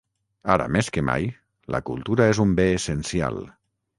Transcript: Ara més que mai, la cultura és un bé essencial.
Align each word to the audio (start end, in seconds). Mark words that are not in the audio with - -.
Ara 0.53 0.63
més 0.75 0.87
que 0.95 1.03
mai, 1.09 1.27
la 1.75 1.83
cultura 1.91 2.27
és 2.35 2.41
un 2.47 2.57
bé 2.61 2.67
essencial. 2.81 3.41